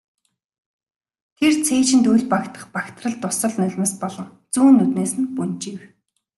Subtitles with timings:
[1.37, 5.81] Тэр цээжинд үл багтах багтрал дусал нулимс болон зүүн нүднээс нь бөнжийв.